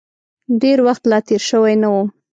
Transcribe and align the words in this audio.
ډېر 0.61 0.77
وخت 0.87 1.03
لا 1.11 1.19
تېر 1.27 1.41
شوی 1.49 1.75
نه 1.81 1.89
و. 1.93 1.95